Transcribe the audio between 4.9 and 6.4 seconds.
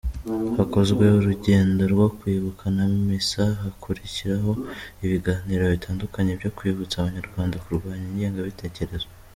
ibiganiro bitandukanye